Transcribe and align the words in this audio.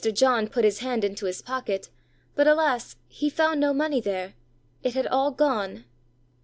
John 0.11 0.47
put 0.47 0.63
his 0.65 0.79
hand 0.79 1.03
into 1.03 1.27
his 1.27 1.43
pocket, 1.43 1.91
but, 2.33 2.47
alas! 2.47 2.95
he 3.07 3.29
found 3.29 3.59
no 3.59 3.71
money 3.71 4.01
there, 4.01 4.33
it 4.81 4.95
had 4.95 5.05
all 5.05 5.29
gone. 5.29 5.85